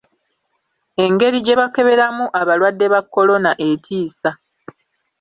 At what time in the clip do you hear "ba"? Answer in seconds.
2.93-2.99